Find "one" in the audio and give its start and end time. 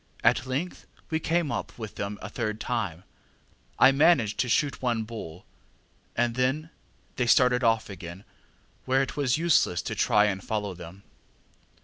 4.81-5.03